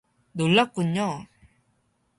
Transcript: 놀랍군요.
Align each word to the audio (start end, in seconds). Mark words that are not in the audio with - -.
놀랍군요. 0.37 1.07